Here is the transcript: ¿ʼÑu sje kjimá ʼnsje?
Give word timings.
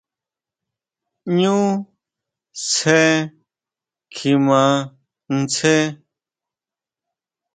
¿ʼÑu 1.35 1.59
sje 2.71 2.99
kjimá 4.13 4.61
ʼnsje? 5.29 5.75